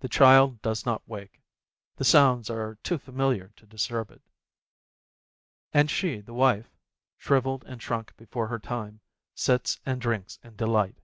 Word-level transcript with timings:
The 0.00 0.08
child 0.10 0.60
does 0.60 0.84
not 0.84 1.08
wake; 1.08 1.40
the 1.96 2.04
sounds 2.04 2.50
are 2.50 2.74
too 2.82 2.98
familiar 2.98 3.52
to 3.56 3.64
disturb 3.64 4.10
it. 4.10 4.20
And 5.72 5.90
she, 5.90 6.20
the 6.20 6.34
wife, 6.34 6.68
shrivelled 7.16 7.64
and 7.64 7.80
shrunk 7.80 8.14
before 8.18 8.48
her 8.48 8.58
time, 8.58 9.00
sits 9.34 9.80
and 9.86 9.98
drinks 9.98 10.38
in 10.44 10.56
delight. 10.56 10.98